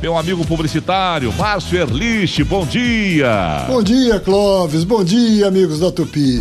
meu 0.00 0.16
amigo 0.16 0.46
publicitário, 0.46 1.32
Márcio 1.34 1.78
Erlich, 1.78 2.42
bom 2.42 2.64
dia. 2.64 3.66
Bom 3.68 3.82
dia, 3.82 4.18
Clóvis, 4.18 4.82
bom 4.82 5.04
dia, 5.04 5.46
amigos 5.46 5.78
da 5.78 5.92
Tupi. 5.92 6.40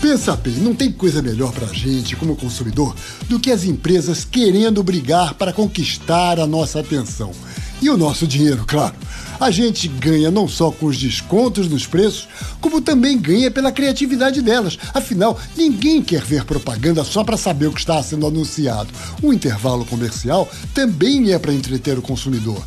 Pensa 0.00 0.36
bem, 0.36 0.54
não 0.54 0.74
tem 0.74 0.92
coisa 0.92 1.20
melhor 1.20 1.52
pra 1.52 1.66
gente, 1.66 2.14
como 2.14 2.36
consumidor, 2.36 2.94
do 3.28 3.40
que 3.40 3.50
as 3.50 3.64
empresas 3.64 4.24
querendo 4.24 4.82
brigar 4.82 5.34
para 5.34 5.52
conquistar 5.52 6.38
a 6.38 6.46
nossa 6.46 6.78
atenção. 6.78 7.32
E 7.82 7.90
o 7.90 7.96
nosso 7.96 8.26
dinheiro, 8.28 8.64
claro. 8.64 8.94
A 9.40 9.50
gente 9.50 9.88
ganha 9.88 10.30
não 10.30 10.46
só 10.46 10.70
com 10.70 10.86
os 10.86 10.96
descontos 10.96 11.68
nos 11.68 11.86
preços, 11.86 12.28
como 12.60 12.80
também 12.80 13.18
ganha 13.18 13.50
pela 13.50 13.72
criatividade 13.72 14.40
delas. 14.40 14.78
Afinal, 14.94 15.38
ninguém 15.56 16.02
quer 16.02 16.22
ver 16.22 16.44
propaganda 16.44 17.02
só 17.02 17.24
para 17.24 17.38
saber 17.38 17.66
o 17.66 17.72
que 17.72 17.80
está 17.80 18.00
sendo 18.02 18.26
anunciado. 18.26 18.90
O 19.22 19.32
intervalo 19.32 19.84
comercial 19.84 20.48
também 20.74 21.32
é 21.32 21.38
para 21.38 21.54
entreter 21.54 21.98
o 21.98 22.02
consumidor. 22.02 22.62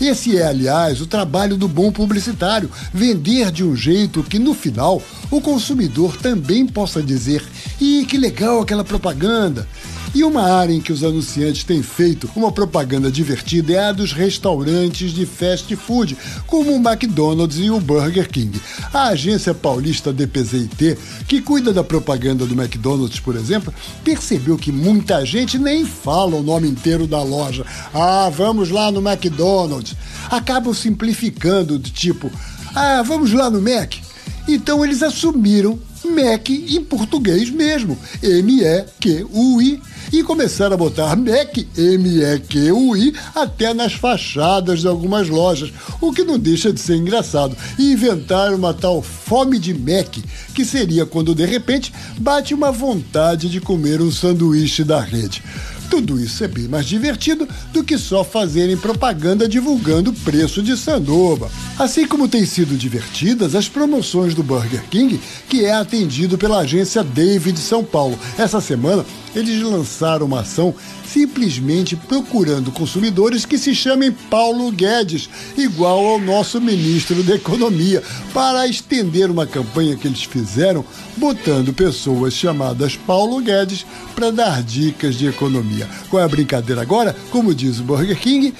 Esse 0.00 0.36
é, 0.36 0.46
aliás, 0.46 1.00
o 1.00 1.06
trabalho 1.06 1.56
do 1.56 1.66
bom 1.66 1.90
publicitário: 1.90 2.70
vender 2.92 3.50
de 3.50 3.64
um 3.64 3.74
jeito 3.74 4.22
que, 4.22 4.38
no 4.38 4.52
final, 4.52 5.02
o 5.30 5.40
consumidor 5.40 6.16
também 6.18 6.66
possa 6.66 7.02
dizer: 7.02 7.42
ih, 7.80 8.04
que 8.04 8.16
legal 8.16 8.60
aquela 8.60 8.84
propaganda. 8.84 9.66
E 10.14 10.24
uma 10.24 10.50
área 10.50 10.72
em 10.72 10.80
que 10.80 10.94
os 10.94 11.04
anunciantes 11.04 11.62
têm 11.62 11.82
feito 11.82 12.30
uma 12.34 12.50
propaganda 12.50 13.10
divertida 13.10 13.74
é 13.74 13.84
a 13.88 13.92
dos 13.92 14.12
restaurantes 14.12 15.10
de 15.10 15.26
fast 15.26 15.76
food, 15.76 16.16
como 16.46 16.72
o 16.72 16.76
McDonald's 16.76 17.58
e 17.58 17.68
o 17.68 17.78
Burger 17.78 18.26
King. 18.30 18.58
A 18.94 19.08
agência 19.08 19.52
paulista 19.52 20.14
DPZIT, 20.14 20.96
que 21.28 21.42
cuida 21.42 21.70
da 21.70 21.84
propaganda 21.84 22.46
do 22.46 22.54
McDonald's, 22.54 23.20
por 23.20 23.36
exemplo, 23.36 23.74
percebeu 24.02 24.56
que 24.56 24.72
muita 24.72 25.22
gente 25.26 25.58
nem 25.58 25.84
fala 25.84 26.36
o 26.36 26.42
nome 26.42 26.66
inteiro 26.66 27.06
da 27.06 27.22
loja. 27.22 27.66
Ah, 27.92 28.30
vamos 28.34 28.70
lá 28.70 28.90
no 28.90 29.06
McDonald's. 29.06 29.94
Acabam 30.30 30.72
simplificando 30.72 31.78
de 31.78 31.90
tipo, 31.90 32.30
ah, 32.74 33.02
vamos 33.02 33.34
lá 33.34 33.50
no 33.50 33.60
Mac. 33.60 34.05
Então 34.48 34.84
eles 34.84 35.02
assumiram 35.02 35.78
Mac 36.04 36.50
em 36.50 36.82
português 36.84 37.50
mesmo, 37.50 37.98
M-E-Q-U-I 38.22 39.82
e 40.12 40.22
começaram 40.22 40.74
a 40.74 40.76
botar 40.76 41.16
Mac, 41.16 41.56
M-E-Q-U-I, 41.76 43.14
até 43.34 43.74
nas 43.74 43.92
fachadas 43.94 44.80
de 44.80 44.86
algumas 44.86 45.28
lojas, 45.28 45.72
o 46.00 46.12
que 46.12 46.22
não 46.22 46.38
deixa 46.38 46.72
de 46.72 46.80
ser 46.80 46.96
engraçado. 46.96 47.56
E 47.78 47.92
inventaram 47.92 48.56
uma 48.56 48.72
tal 48.72 49.02
fome 49.02 49.58
de 49.58 49.74
Mac, 49.74 50.16
que 50.54 50.64
seria 50.64 51.04
quando 51.04 51.34
de 51.34 51.44
repente 51.44 51.92
bate 52.18 52.54
uma 52.54 52.70
vontade 52.70 53.48
de 53.48 53.60
comer 53.60 54.00
um 54.00 54.12
sanduíche 54.12 54.84
da 54.84 55.00
rede. 55.00 55.42
Tudo 55.90 56.20
isso 56.20 56.42
é 56.42 56.48
bem 56.48 56.68
mais 56.68 56.86
divertido 56.86 57.48
do 57.72 57.84
que 57.84 57.96
só 57.96 58.24
fazerem 58.24 58.76
propaganda 58.76 59.48
divulgando 59.48 60.10
o 60.10 60.14
preço 60.14 60.62
de 60.62 60.76
sanduba. 60.76 61.50
Assim 61.78 62.06
como 62.06 62.28
têm 62.28 62.44
sido 62.44 62.76
divertidas 62.76 63.54
as 63.54 63.68
promoções 63.68 64.34
do 64.34 64.42
Burger 64.42 64.82
King, 64.88 65.20
que 65.48 65.64
é 65.64 65.74
atendido 65.74 66.38
pela 66.38 66.58
agência 66.58 67.04
David 67.04 67.58
São 67.58 67.84
Paulo. 67.84 68.18
Essa 68.38 68.60
semana, 68.60 69.04
eles 69.34 69.62
lançaram 69.62 70.26
uma 70.26 70.40
ação 70.40 70.74
simplesmente 71.06 71.94
procurando 71.94 72.72
consumidores 72.72 73.44
que 73.44 73.58
se 73.58 73.74
chamem 73.74 74.10
Paulo 74.10 74.70
Guedes, 74.72 75.28
igual 75.56 76.04
ao 76.06 76.18
nosso 76.18 76.60
ministro 76.60 77.22
da 77.22 77.36
Economia, 77.36 78.02
para 78.32 78.66
estender 78.66 79.30
uma 79.30 79.46
campanha 79.46 79.96
que 79.96 80.08
eles 80.08 80.24
fizeram 80.24 80.84
botando 81.16 81.72
pessoas 81.72 82.34
chamadas 82.34 82.96
Paulo 82.96 83.40
Guedes 83.40 83.86
para 84.14 84.30
dar 84.30 84.62
dicas 84.62 85.14
de 85.14 85.26
economia. 85.26 85.75
Qual 86.08 86.22
é 86.22 86.24
a 86.24 86.28
brincadeira 86.28 86.80
agora? 86.80 87.14
Como 87.30 87.54
diz 87.54 87.80
o 87.80 87.84
Burger 87.84 88.18
King, 88.18 88.54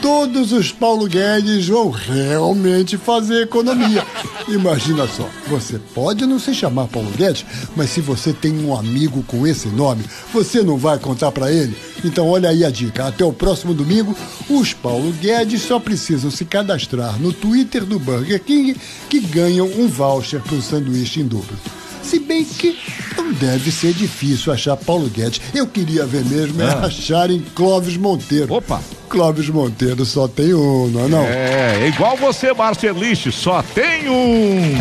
todos 0.00 0.52
os 0.52 0.72
Paulo 0.72 1.06
Guedes 1.06 1.68
vão 1.68 1.90
realmente 1.90 2.96
fazer 2.96 3.42
economia. 3.42 4.04
Imagina 4.48 5.06
só, 5.06 5.28
você 5.46 5.78
pode 5.94 6.24
não 6.26 6.38
se 6.38 6.54
chamar 6.54 6.88
Paulo 6.88 7.10
Guedes, 7.10 7.44
mas 7.76 7.90
se 7.90 8.00
você 8.00 8.32
tem 8.32 8.64
um 8.64 8.76
amigo 8.76 9.22
com 9.24 9.46
esse 9.46 9.68
nome, 9.68 10.04
você 10.32 10.62
não 10.62 10.76
vai 10.76 10.98
contar 10.98 11.30
para 11.32 11.52
ele? 11.52 11.76
Então 12.04 12.28
olha 12.28 12.48
aí 12.48 12.64
a 12.64 12.70
dica. 12.70 13.06
Até 13.06 13.24
o 13.24 13.32
próximo 13.32 13.74
domingo, 13.74 14.16
os 14.48 14.72
Paulo 14.72 15.12
Guedes 15.12 15.62
só 15.62 15.78
precisam 15.78 16.30
se 16.30 16.44
cadastrar 16.44 17.18
no 17.20 17.32
Twitter 17.32 17.84
do 17.84 17.98
Burger 17.98 18.42
King 18.42 18.76
que 19.08 19.20
ganham 19.20 19.66
um 19.66 19.88
voucher 19.88 20.40
para 20.40 20.56
um 20.56 20.62
sanduíche 20.62 21.20
em 21.20 21.26
dobro. 21.26 21.56
Se 22.02 22.18
bem 22.18 22.44
que 22.44 22.76
não 23.16 23.32
deve 23.32 23.70
ser 23.70 23.92
difícil 23.92 24.52
achar 24.52 24.76
Paulo 24.76 25.08
Guedes. 25.08 25.40
Eu 25.54 25.66
queria 25.66 26.04
ver 26.06 26.24
mesmo 26.24 26.60
é 26.62 26.66
Ah. 26.66 26.86
acharem 26.86 27.44
Clóvis 27.54 27.96
Monteiro. 27.96 28.52
Opa! 28.52 28.80
Clóvis 29.08 29.48
Monteiro 29.48 30.04
só 30.04 30.28
tem 30.28 30.54
um, 30.54 30.88
não 30.88 31.04
é 31.04 31.08
não? 31.08 31.24
É, 31.24 31.88
igual 31.88 32.16
você, 32.16 32.52
Erlich, 32.86 33.30
só 33.32 33.62
tem 33.62 34.08
um. 34.08 34.74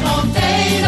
Monteiro. 0.00 0.81